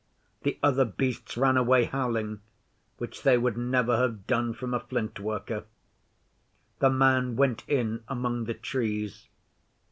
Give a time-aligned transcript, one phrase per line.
[0.41, 2.41] The other Beasts ran away howling,
[2.97, 5.65] which they would never have done from a Flint worker.
[6.79, 9.27] The man went in among the Trees.